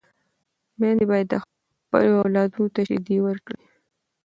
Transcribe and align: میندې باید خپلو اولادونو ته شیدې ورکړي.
میندې 0.79 1.05
باید 1.11 1.29
خپلو 1.81 2.11
اولادونو 2.23 2.67
ته 2.75 2.81
شیدې 2.87 3.17
ورکړي. 3.25 3.63